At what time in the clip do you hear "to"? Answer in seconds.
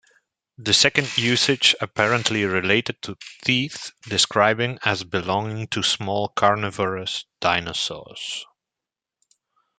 3.03-3.15, 5.67-5.83